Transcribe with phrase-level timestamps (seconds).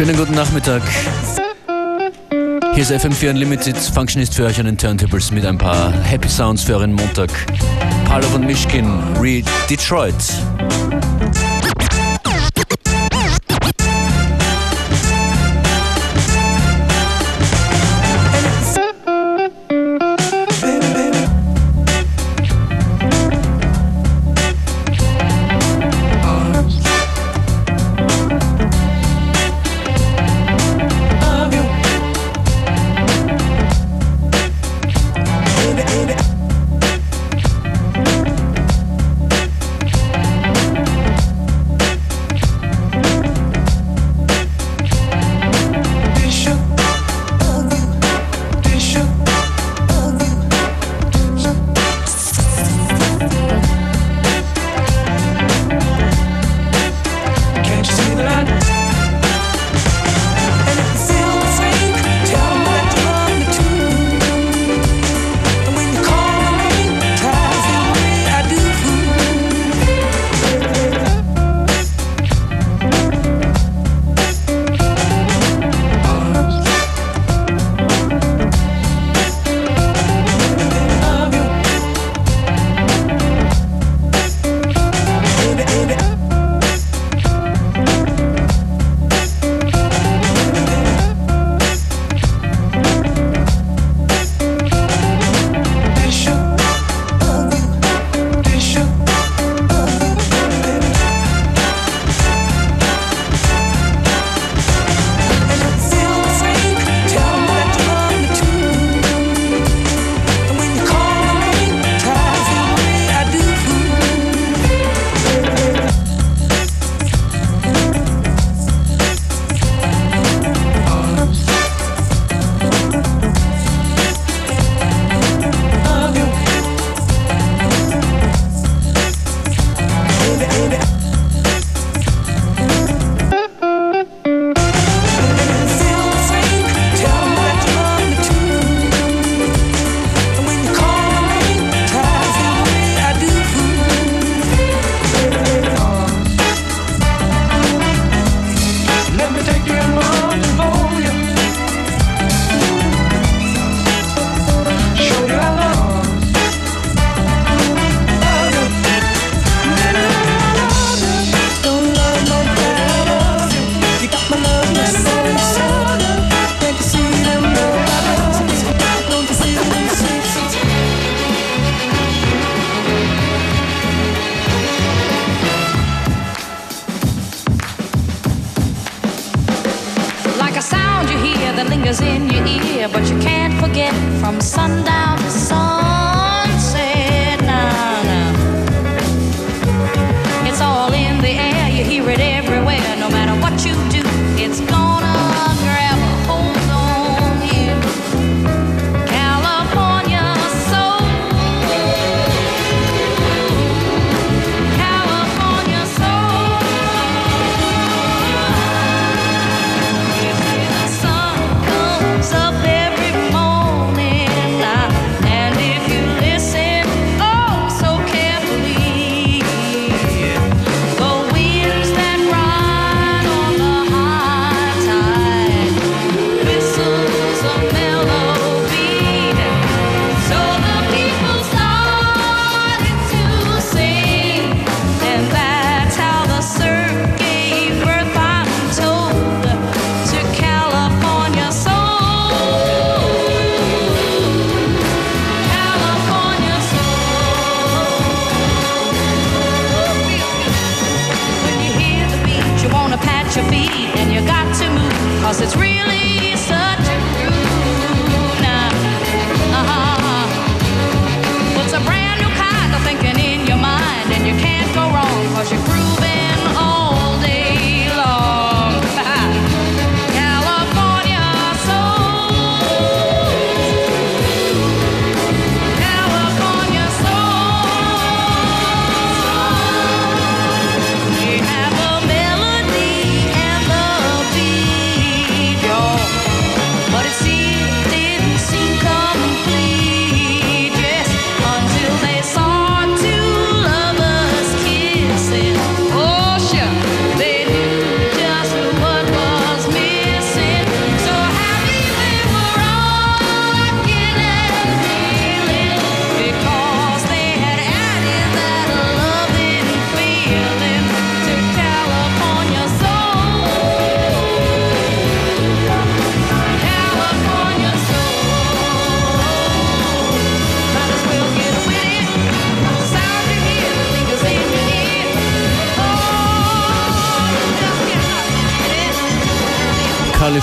[0.00, 0.80] Schönen guten Nachmittag.
[2.72, 6.62] Hier ist FM4 Unlimited, Functionist für euch an den Turntables mit ein paar Happy Sounds
[6.62, 7.28] für euren Montag.
[8.06, 8.86] Paulo von Mischkin,
[9.20, 10.14] Re Detroit.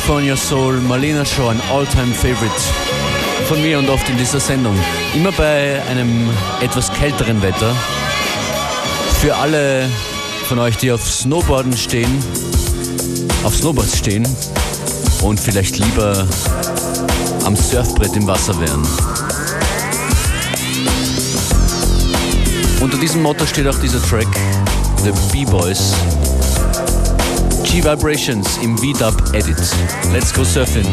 [0.07, 2.61] California Soul, Marlena Shaw, ein All-Time Favorite
[3.45, 4.73] von mir und oft in dieser Sendung.
[5.13, 6.29] Immer bei einem
[6.61, 7.75] etwas kälteren Wetter.
[9.19, 9.89] Für alle
[10.45, 12.23] von euch, die auf Snowboarden stehen,
[13.43, 14.25] auf Snowboards stehen
[15.23, 16.25] und vielleicht lieber
[17.43, 18.87] am Surfbrett im Wasser wären.
[22.79, 24.27] Unter diesem Motto steht auch dieser Track,
[25.03, 25.91] The B-Boys.
[27.63, 29.57] G-Vibrations im V-Dub Edit.
[30.11, 30.85] Let's go surfing.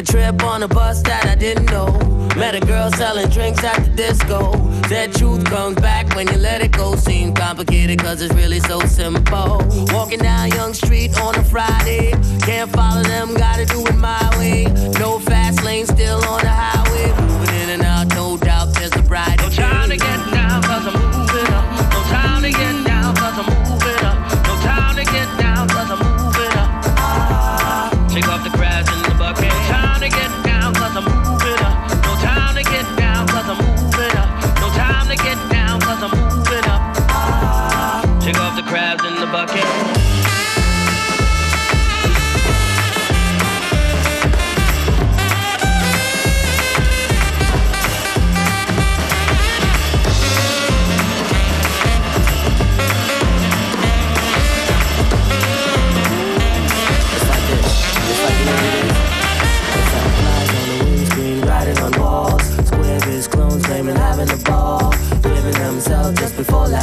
[0.00, 1.92] On a bus that I didn't know.
[2.34, 4.52] Met a girl selling drinks at the disco.
[4.88, 6.96] That truth comes back when you let it go.
[6.96, 9.60] Seems complicated cause it's really so simple.
[9.92, 12.12] Walking down Yonge Street on a Friday.
[12.40, 14.64] Can't follow them, gotta do it my way.
[14.98, 16.79] No fast lane, still on the highway.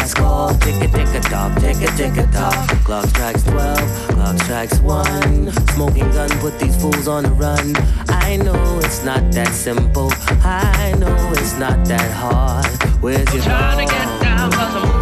[0.08, 0.54] Last call.
[0.60, 2.70] Tick a tick a tock, tick a tick a tock.
[2.84, 5.52] Clock strikes 12, clock strikes 1.
[5.74, 7.76] Smoking gun put these fools on the run.
[8.10, 10.12] I know it's not that simple.
[10.44, 12.66] I know it's not that hard.
[13.02, 14.97] Where's your time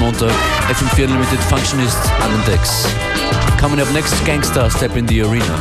[0.00, 0.32] Montag.
[0.70, 2.86] FM4 Unlimited Functionist an den Decks.
[3.58, 5.54] Coming up next, Gangster Step in the Arena.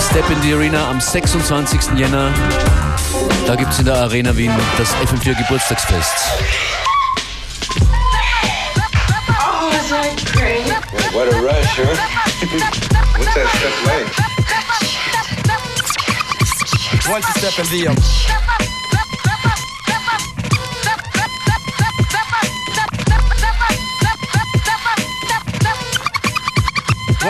[0.00, 1.90] Step in the Arena am 26.
[1.96, 2.32] Jänner.
[3.46, 6.16] Da gibt es in der Arena Wien das FM4 Geburtstagsfest.
[9.28, 10.72] Oh, is that great?
[11.12, 11.84] What a rush, huh?
[13.18, 14.08] What's that stuff like?
[17.10, 18.71] Once you step in the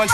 [0.03, 0.09] um,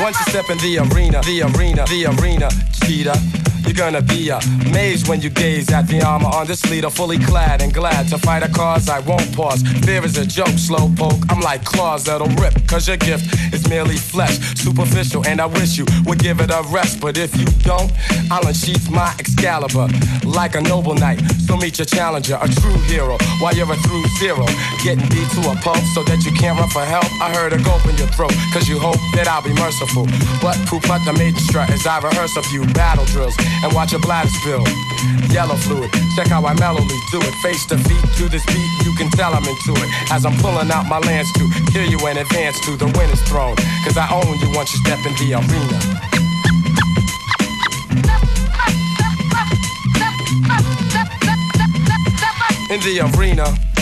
[0.00, 2.48] Once you step in the arena, the arena, the arena,
[2.86, 3.14] cheetah.
[3.64, 7.62] You're gonna be amazed when you gaze at the armor on this leader, fully clad
[7.62, 9.62] and glad to fight a cause I won't pause.
[9.84, 11.20] Fear is a joke, slow poke.
[11.30, 15.78] I'm like claws that'll rip, cause your gift is merely flesh, superficial, and I wish
[15.78, 17.00] you would give it a rest.
[17.00, 17.90] But if you don't,
[18.30, 19.88] I'll unsheath my Excalibur
[20.24, 21.20] like a noble knight.
[21.46, 24.46] So meet your challenger, a true hero, while you're a through zero.
[24.82, 27.06] Getting beat to a pulp so that you can't run for help.
[27.22, 30.06] I heard a gulp in your throat, cause you hope that I'll be merciful.
[30.40, 33.92] But poop out the maiden strut as I rehearse a few battle drills and watch
[33.92, 34.64] your bladder spill.
[35.30, 37.34] Yellow fluid, check how I mellowly do it.
[37.44, 39.88] Face to feet to this beat, you can tell I'm into it.
[40.10, 43.43] As I'm pulling out my lance to kill you in advance to the winner's throne.
[43.84, 45.78] Cause I own you once you step in the arena.
[52.70, 53.73] In the arena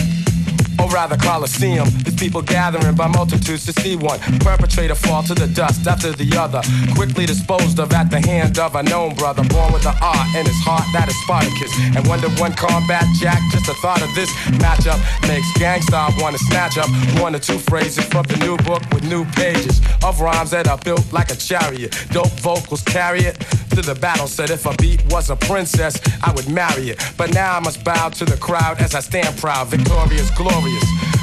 [0.92, 1.88] rather Coliseum.
[2.04, 6.36] There's people gathering by multitudes to see one perpetrator fall to the dust after the
[6.36, 6.60] other,
[6.94, 10.44] quickly disposed of at the hand of a known brother, born with an art in
[10.44, 11.72] his heart that is Spartacus.
[11.96, 16.10] And one to one combat jack, just the thought of this matchup makes Gang Starr
[16.18, 16.88] wanna snatch up
[17.20, 20.78] one or two phrases from the new book with new pages of rhymes that are
[20.78, 21.96] built like a chariot.
[22.10, 23.38] Dope vocals carry it
[23.70, 24.26] to the battle.
[24.26, 26.98] Said if a beat was a princess, I would marry it.
[27.16, 30.81] But now I must bow to the crowd as I stand proud, victorious, glorious.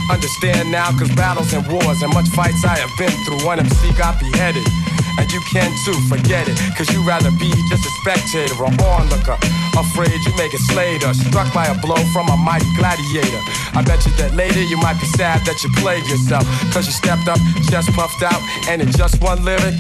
[0.10, 3.46] Understand now, cause battles and wars and much fights I have been through.
[3.46, 4.66] One MC got beheaded.
[5.20, 6.56] And you can too, forget it.
[6.78, 9.36] Cause you rather be just a spectator or onlooker.
[9.76, 13.44] Afraid you may get slayed or struck by a blow from a mighty gladiator.
[13.76, 16.48] I bet you that later you might be sad that you played yourself.
[16.72, 17.38] Cause you stepped up,
[17.70, 19.76] chest puffed out, and in just one lyric,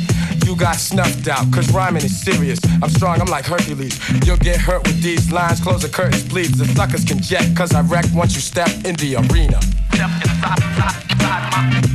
[0.50, 1.52] you got snuffed out.
[1.54, 2.60] Cause rhyming is serious.
[2.82, 3.98] I'm strong, I'm like Hercules.
[4.26, 5.60] You'll get hurt with these lines.
[5.62, 6.58] Close the curtains, please.
[6.58, 7.56] The suckers can jet.
[7.56, 9.62] Cause I wreck once you step in the arena.
[9.94, 11.89] Step inside, inside, inside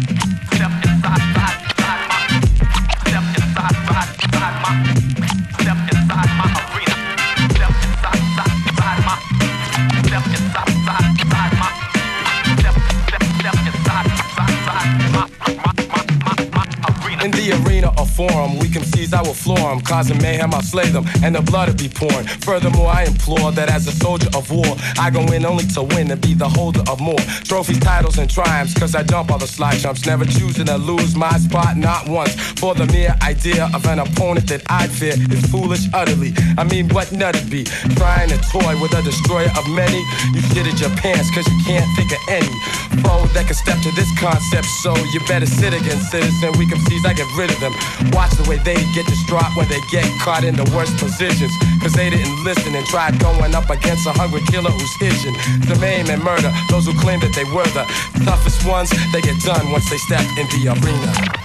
[18.16, 19.80] forum, seize, I will floor them.
[19.80, 22.26] Causing mayhem, I'll slay them, and the blood will be pouring.
[22.26, 26.10] Furthermore, I implore that as a soldier of war, I go in only to win
[26.10, 28.74] and be the holder of more trophies, titles, and triumphs.
[28.74, 32.34] Cause I jump all the slide jumps, never choosing to lose my spot, not once.
[32.60, 36.32] For the mere idea of an opponent that I'd fear is foolish utterly.
[36.58, 37.64] I mean, what nut it be?
[37.96, 39.98] Trying to toy with a destroyer of many?
[40.32, 43.90] You shitted your pants cause you can't think of any foe that can step to
[43.92, 44.66] this concept.
[44.82, 46.52] So you better sit against citizen.
[46.58, 47.72] We can seize, I get rid of them.
[48.12, 51.52] Watch the way they get distraught when they get caught in the worst positions.
[51.80, 55.36] Cause they didn't listen and tried going up against a hungry killer who's itching
[55.68, 57.84] to maim and murder those who claim that they were the
[58.24, 58.90] toughest ones.
[59.12, 61.43] They get done once they step in the arena.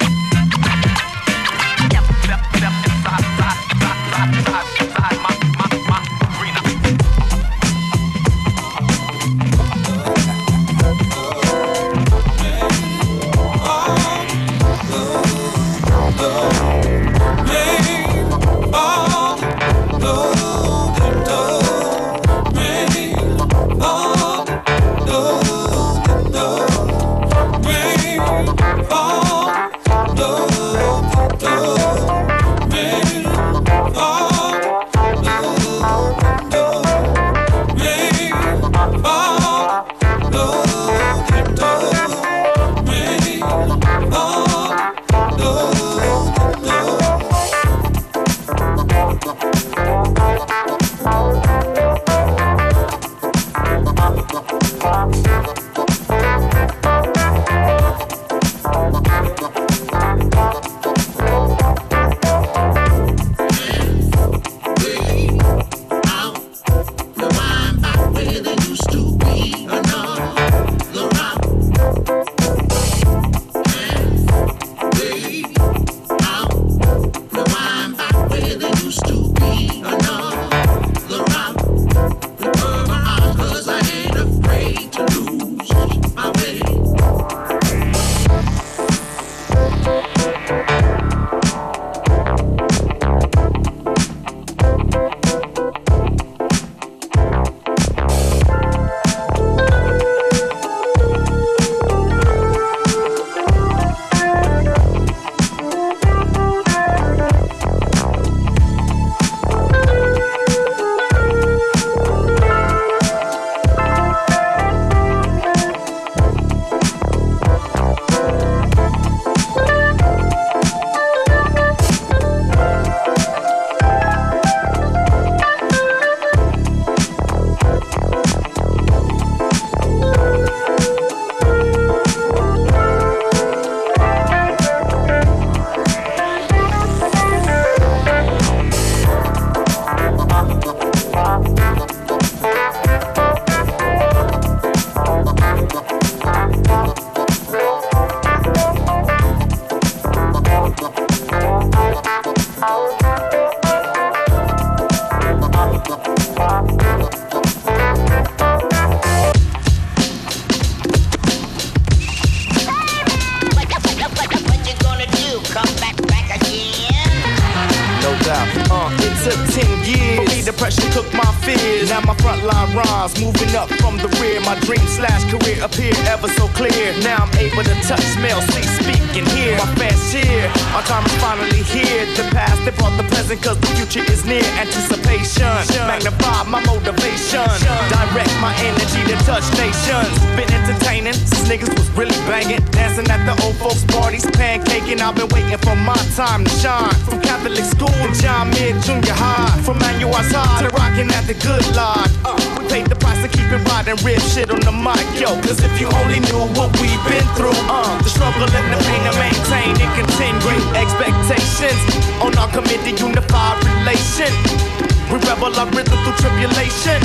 [212.49, 214.78] On our committee, unified relation.
[215.09, 217.01] We rebel our rhythm through tribulation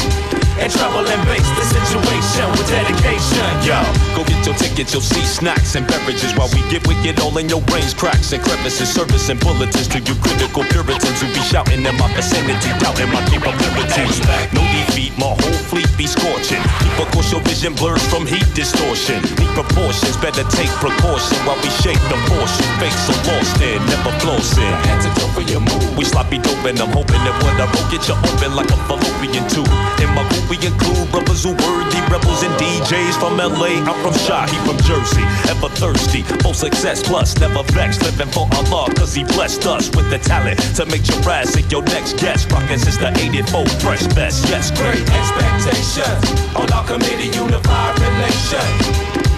[0.60, 3.80] and trouble and base the situation with dedication, yo.
[4.12, 7.48] Go get your tickets, you'll see snacks and beverages while we get wicked all in
[7.48, 11.80] your brains, cracks and crevices, service and bulletins to you critical puritans who be shouting
[11.80, 14.20] in my vicinity, doubting my capabilities.
[14.52, 16.60] No defeat, my whole fleet be scorching.
[16.84, 19.24] Keep a course, your vision blurs from heat distortion.
[19.40, 22.68] Need proportions, better take precaution while we shape the portion.
[22.76, 24.74] Fake so lost in, never flossing.
[24.92, 25.96] Antidote for your mood.
[25.96, 28.78] We sloppy dope and I'm hoping that what I wrote get you open like a
[28.90, 29.70] fallopian tube.
[30.02, 33.78] In my group we include brothers who worthy rebels and DJs from LA.
[33.86, 35.22] I'm from Shy, he from Jersey.
[35.46, 38.02] Ever thirsty, full success plus never vexed.
[38.02, 41.82] Living for Allah, cause he blessed us with the talent to make your ass your
[41.94, 42.50] next guest.
[42.50, 44.48] Rockin' since the 84 fresh best.
[44.48, 46.26] Yes, great expectations
[46.56, 48.66] on our committee, unified relation.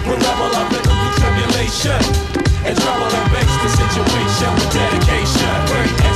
[0.09, 0.81] We rebel up in
[1.21, 2.01] tribulation
[2.65, 5.53] and trouble and face the situation with dedication.
[5.69, 6.07] Great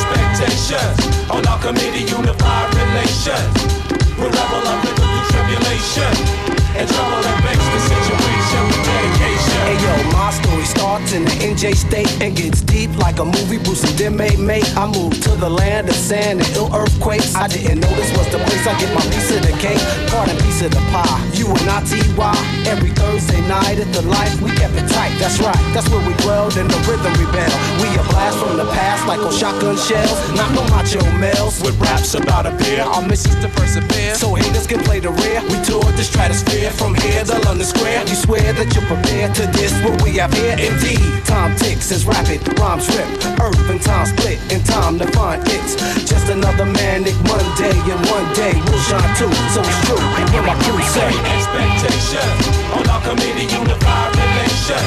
[0.41, 3.91] expectations on our committee, unified relations.
[4.17, 9.59] We're rebel in the tribulation and trouble and face the situation with dedication.
[9.67, 13.57] Hey yo, my story starts in the NJ state and gets deep like a movie
[13.57, 14.67] Bruce and them made mate.
[14.77, 17.35] I moved to the land of sand and ill earthquakes.
[17.35, 19.81] I didn't know this was the place I get my piece of the cake,
[20.11, 21.19] part and piece of the pie.
[21.33, 22.35] You and I TY
[22.67, 25.13] every Thursday night at the life we kept it tight.
[25.19, 27.51] That's right, that's where we dwelled in the rhythm rebel.
[27.81, 31.79] We a blast from the past like on shotgun shells, not no macho males With
[31.81, 32.83] raps about a beer.
[32.83, 35.41] our mission's to persevere, so haters can play the rear.
[35.49, 38.05] We toured the stratosphere from here to London Square.
[38.05, 40.53] You swear that you're prepared to this what we have here?
[40.53, 43.07] Indeed, time ticks as rapid rhymes rip.
[43.41, 45.73] Earth and time split, and time to find it's
[46.05, 49.31] just another manic Monday, and one day we'll shine too.
[49.49, 51.09] So it's true, when my crew say.
[51.33, 52.45] expectations
[52.77, 54.83] on our committee, unified relation.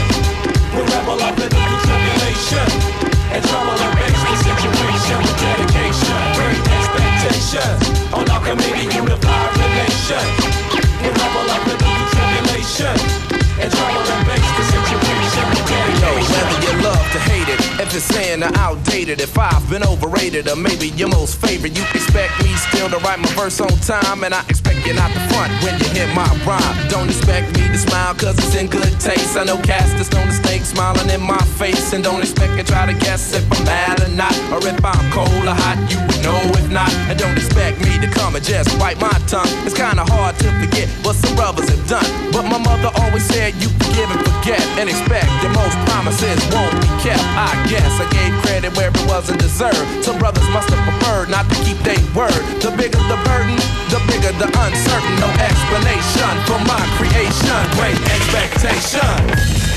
[0.79, 2.84] We rebel up in the tribulation
[17.95, 22.53] it's saying outdated, if I've been overrated or maybe your most favorite, you expect me
[22.55, 25.79] still to write my verse on time, and I expect you not to front when
[25.81, 26.77] you hear my rhyme.
[26.89, 29.37] Don't expect me to smile cause it's in good taste.
[29.37, 32.95] I know casters don't mistake smiling in my face, and don't expect to try to
[32.99, 36.41] guess if I'm mad or not, or if I'm cold or hot, you would know
[36.61, 36.93] if not.
[37.09, 39.49] And don't expect me to come and just bite my tongue.
[39.65, 43.55] It's kinda hard to forget what some brothers have done, but my mother always said
[43.63, 47.25] you forgive and forget, and expect that most promises won't be kept.
[47.37, 50.05] I guess I gave credit where it wasn't deserved.
[50.05, 52.43] Some brothers must have preferred not to keep their word.
[52.61, 53.57] The bigger the burden,
[53.89, 55.15] the bigger the uncertain.
[55.21, 57.71] No explanation for my creation.
[57.79, 59.74] Great expectation.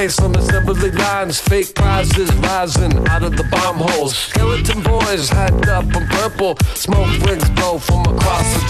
[0.00, 1.38] Place on assembly lines.
[1.38, 4.16] Fake prizes rising out of the bomb holes.
[4.16, 6.56] Skeleton boys hide up in purple.
[6.74, 8.60] Smoke rings blow from across the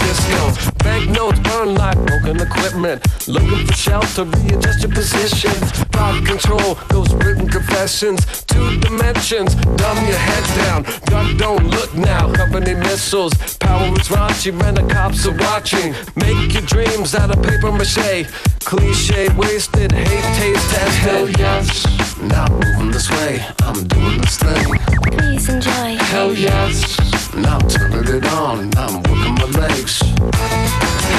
[2.33, 3.27] broken equipment.
[3.27, 5.51] Looking for shelter, readjust your position.
[5.91, 8.43] Thought control, those written confessions.
[8.43, 10.83] Two dimensions, dumb your head down.
[11.05, 12.31] Duck, don't look now.
[12.33, 15.93] Company missiles, power is raunchy, when the cops are watching.
[16.15, 18.27] Make your dreams out of paper mache.
[18.59, 21.01] Cliche wasted, hate taste tested.
[21.01, 23.45] Hell yes, now I'm moving this way.
[23.63, 24.77] I'm doing this thing.
[25.17, 25.97] Please enjoy.
[26.11, 26.97] Hell yes,
[27.35, 28.69] now I'm turning it on.
[28.71, 30.01] Now I'm working my legs.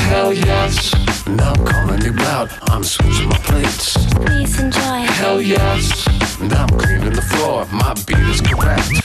[0.08, 0.94] Hell yes,
[1.26, 2.50] now I'm calling you out.
[2.70, 3.96] I'm switching my plates.
[4.14, 5.00] Please enjoy.
[5.20, 6.06] Hell yes,
[6.40, 7.66] now I'm cleaning the floor.
[7.72, 9.02] My beat is correct.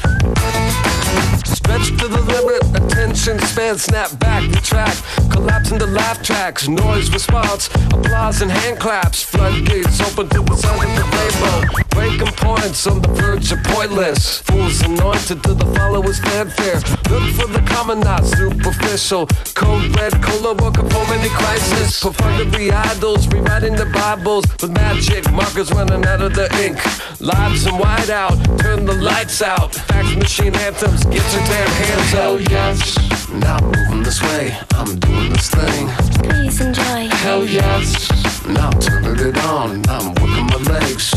[1.67, 7.67] Stretch to the limit, attention span, snap back, retract, collapse into laugh tracks, noise response,
[7.91, 11.84] applause and hand claps, floodgates open to the sound of the rainbow.
[11.89, 14.39] Breaking points on the verge of pointless.
[14.41, 16.80] Fools anointed to the followers' fanfare.
[17.10, 19.25] Look for the common, not superficial.
[19.56, 22.01] Code red, cola, working for many crisis.
[22.01, 26.77] Perfunctory idols, rewriting the Bibles with magic markers running out of the ink.
[27.19, 29.73] Lives and white out, turn the lights out.
[29.73, 32.52] Fax machine anthems, get your damn hands out.
[32.52, 34.56] yes, now I'm moving this way.
[34.76, 35.88] I'm doing this thing.
[36.24, 37.08] Please enjoy.
[37.24, 38.10] Hell yes,
[38.46, 39.82] now I'm turning it on.
[39.84, 41.13] Now I'm working my legs.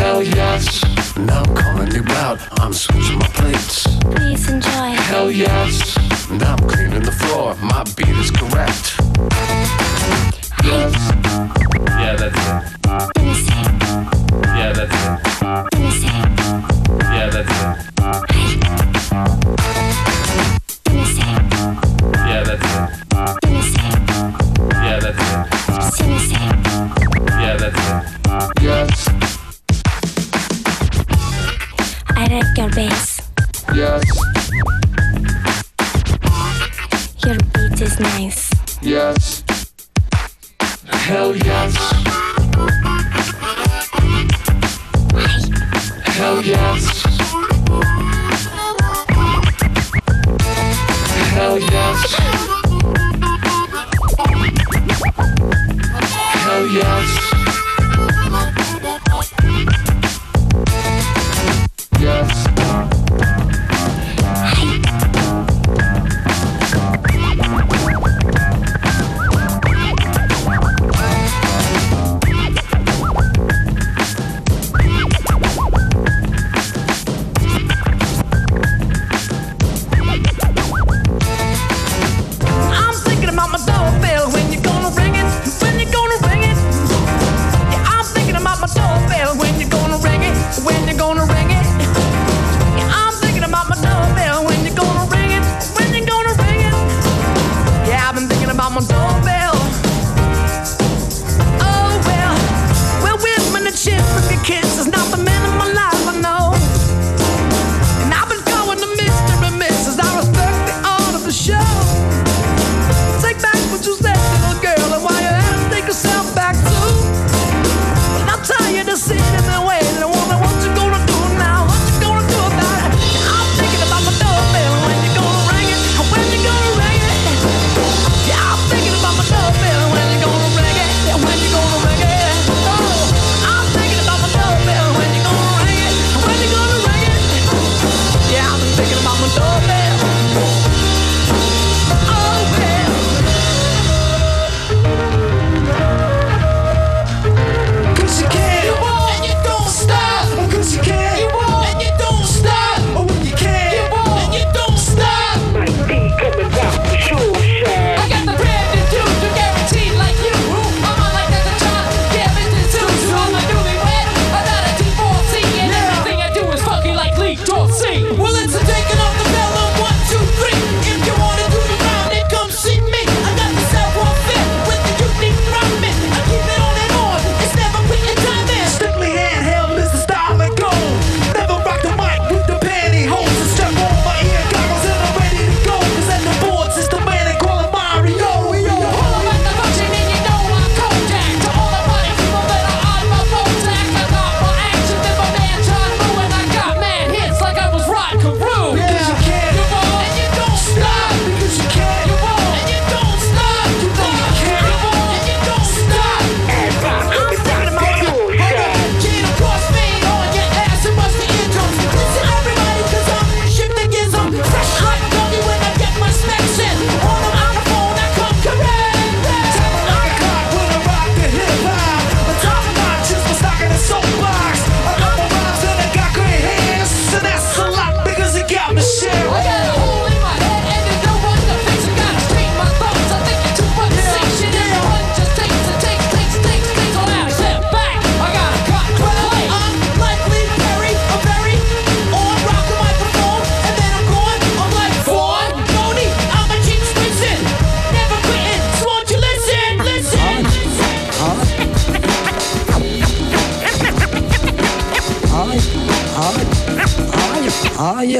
[0.00, 0.84] Hell yes,
[1.16, 2.38] now I'm calling you out.
[2.60, 3.86] I'm switching my plates.
[4.14, 4.90] Please enjoy.
[5.10, 5.96] Hell yes,
[6.30, 7.54] now I'm cleaning the floor.
[7.62, 9.00] My beat is correct.
[10.62, 10.92] Yes.
[12.02, 12.64] Yeah, that's it.
[12.86, 13.64] Let me see.
[14.58, 15.44] Yeah, that's it.
[15.72, 16.16] Let me see.
[17.14, 18.35] Yeah, that's it.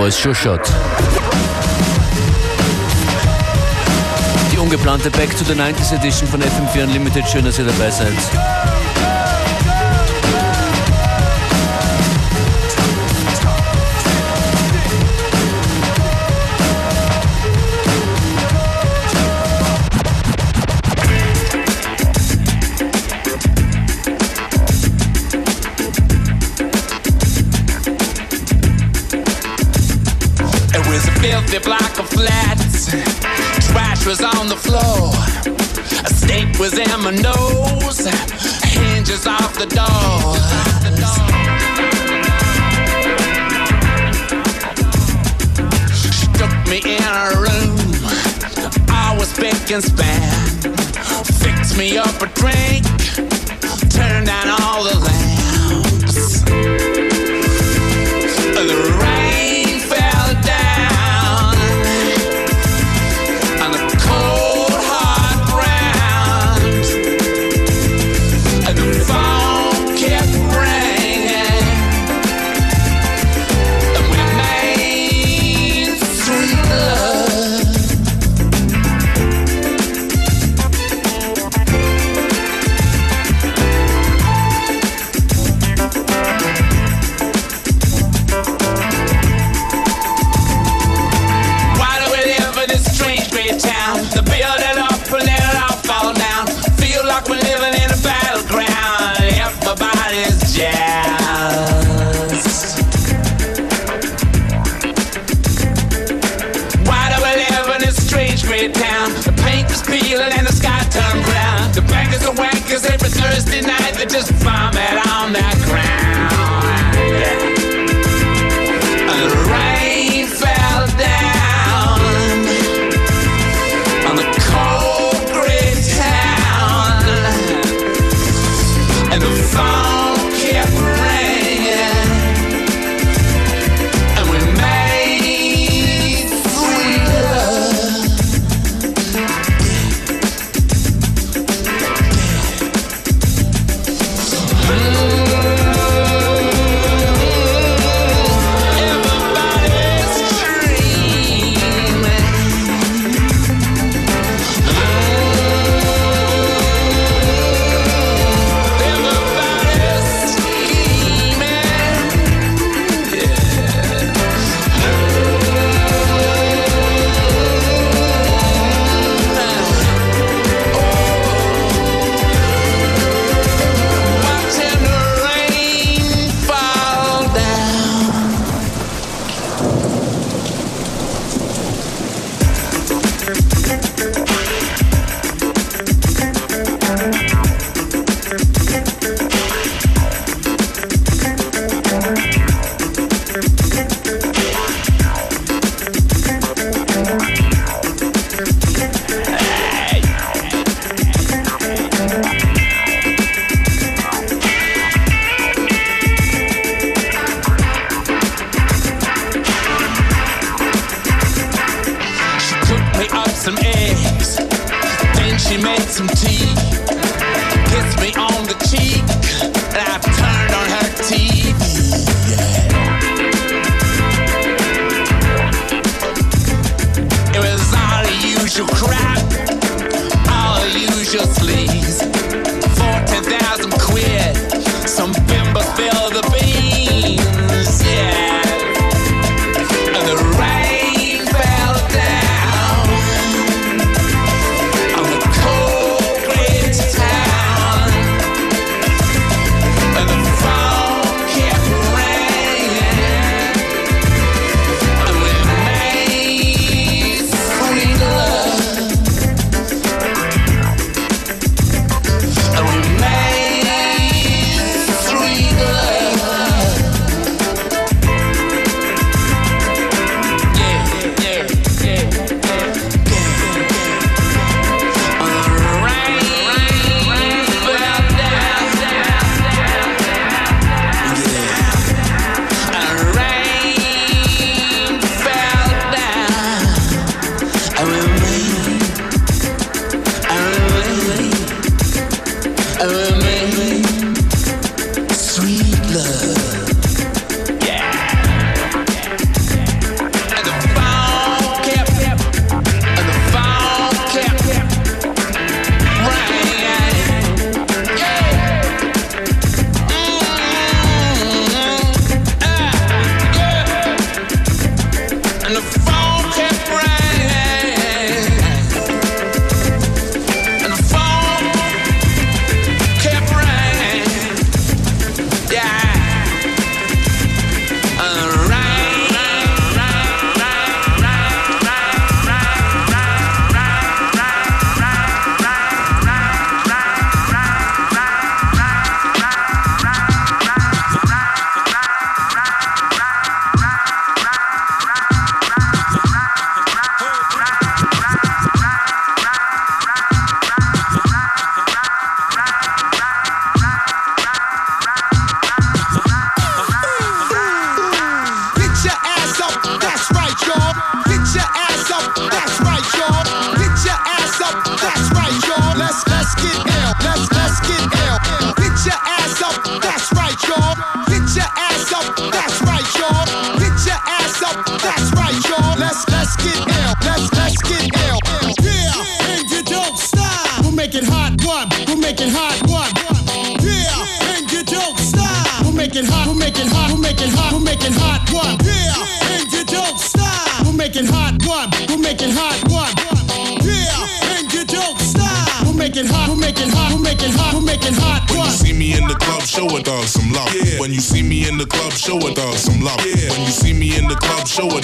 [0.00, 0.66] Boys Sure Shot.
[4.50, 7.28] Die ungeplante Back to the 90s Edition von FM4 Unlimited.
[7.28, 8.14] Schön, dass ihr dabei seid.
[31.52, 32.86] empty block of flats.
[33.70, 35.10] Trash was on the floor.
[36.04, 38.06] A snake was in my nose.
[38.64, 40.36] Hinges off the door.
[45.92, 47.78] She took me in her room.
[48.88, 50.32] I was big and span.
[51.42, 52.86] Fixed me up a drink.
[53.90, 55.29] Turned down all the lamps.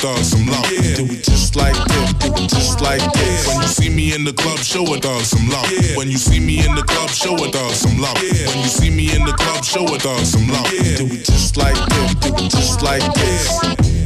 [0.07, 0.63] Dog some love.
[0.95, 3.49] Do it just like this, do it just like this.
[3.49, 5.67] When you see me in the club, show a dog some love.
[5.97, 8.15] When you see me in the club, show a dog some love.
[8.23, 10.71] When you see me in the club, show a dog some love.
[10.71, 13.51] Do it just like this, do it just like this.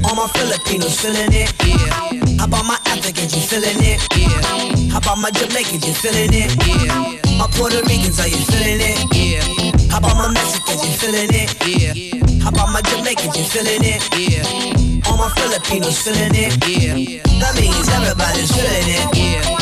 [0.05, 1.93] All my Filipinos feeling it, yeah.
[2.41, 4.89] How about my Africans, you feeling it, yeah.
[4.89, 7.37] How about my Jamaicans, you feeling it, yeah.
[7.37, 9.45] My Puerto Ricans, are you feeling it, yeah.
[9.93, 11.93] How about my Mexicans, you feeling it, yeah.
[12.41, 14.80] How about my Jamaicans, you feeling it, yeah.
[15.21, 17.23] My Filipinos feeling it, yeah.
[17.41, 19.60] That means everybody's feeling it, yeah.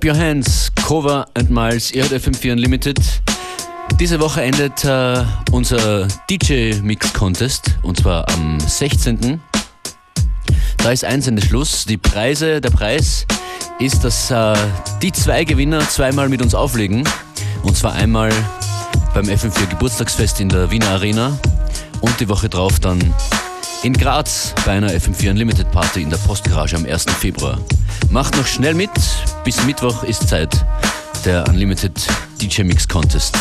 [0.00, 2.98] Clap Your Hands, Cover and Miles, hört FM4 Unlimited.
[3.98, 5.22] Diese Woche endet äh,
[5.52, 9.40] unser DJ Mix Contest und zwar am 16.
[10.78, 11.84] Da ist Einsendeschluss.
[11.84, 13.26] Die Preise, der Preis
[13.78, 14.54] ist, dass äh,
[15.02, 17.06] die zwei Gewinner zweimal mit uns auflegen.
[17.62, 18.30] Und zwar einmal
[19.12, 21.38] beim FM4 Geburtstagsfest in der Wiener Arena
[22.00, 22.98] und die Woche drauf dann
[23.82, 27.04] in Graz bei einer FM4 Unlimited Party in der Postgarage am 1.
[27.18, 27.58] Februar.
[28.10, 28.90] Macht noch schnell mit,
[29.50, 30.64] bis Mittwoch ist Zeit
[31.24, 31.92] der Unlimited
[32.40, 33.36] DJ Mix Contest.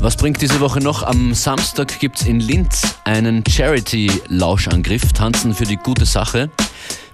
[0.00, 1.04] Was bringt diese Woche noch?
[1.04, 6.50] Am Samstag gibt es in Linz einen Charity-Lauschangriff, Tanzen für die gute Sache.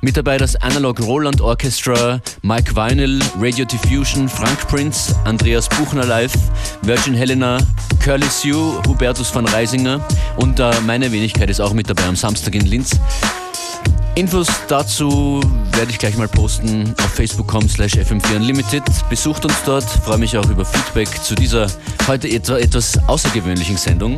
[0.01, 6.33] Mit dabei das Analog Roland Orchestra, Mike Vinyl, Radio Diffusion, Frank Prince, Andreas Buchner live,
[6.81, 7.59] Virgin Helena,
[8.03, 10.01] Curly Sue, Hubertus van Reisinger
[10.39, 12.99] und äh, meine Wenigkeit ist auch mit dabei am Samstag in Linz.
[14.17, 15.41] Infos dazu
[15.73, 18.83] werde ich gleich mal posten auf facebook.com slash fm4unlimited.
[19.11, 21.67] Besucht uns dort, freue mich auch über Feedback zu dieser
[22.09, 24.17] heute etwa etwas außergewöhnlichen Sendung.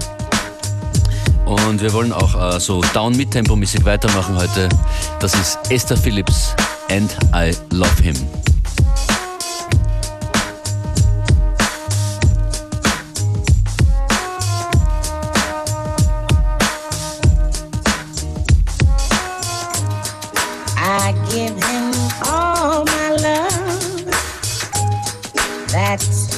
[1.47, 4.69] Und wir wollen auch äh, so down mit Tempo-mäßig weitermachen heute.
[5.19, 6.55] Das ist Esther Phillips
[6.89, 8.15] and I Love Him.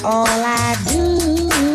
[0.03, 1.70] All I do.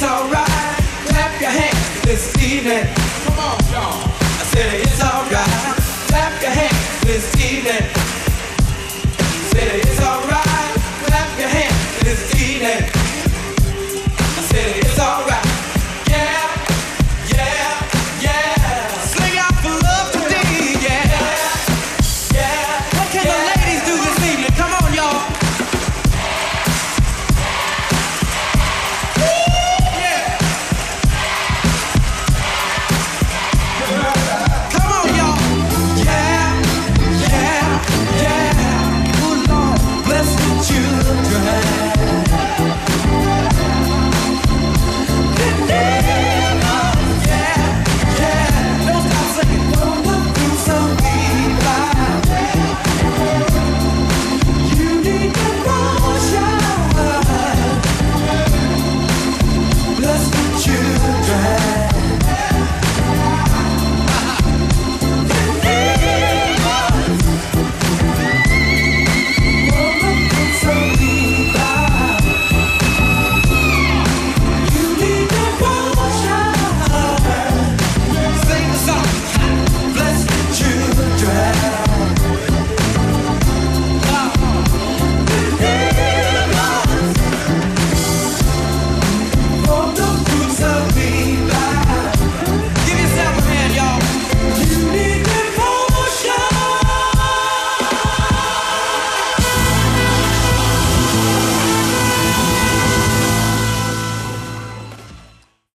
[0.00, 0.78] it's alright.
[1.08, 2.86] Clap your hands this evening.
[3.24, 4.06] Come on, y'all.
[4.06, 5.74] I said it's alright.
[6.06, 7.82] Clap your hands this evening.
[7.82, 10.74] I said it's alright.
[11.04, 12.97] Clap your hands this evening.